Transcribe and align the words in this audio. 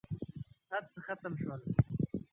هرڅه 0.69 0.99
ختم 1.05 1.33
شول. 1.41 1.61